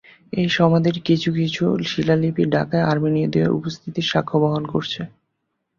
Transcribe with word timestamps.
এসব 0.33 0.51
সমাধির 0.57 0.97
কিছু 1.07 1.29
কিছু 1.39 1.63
শিলালিপি 1.85 2.43
ঢাকায় 2.53 2.87
আর্মেনীয়দের 2.91 3.47
উপস্থিতির 3.51 4.09
সাক্ষ্য 4.11 4.37
বহন 4.43 4.63
করছে। 4.73 5.01